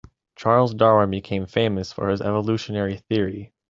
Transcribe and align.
Charles 0.35 0.73
Darwin 0.73 1.11
became 1.11 1.45
famous 1.45 1.93
for 1.93 2.09
his 2.09 2.21
evolutionary 2.21 2.97
theory. 2.97 3.53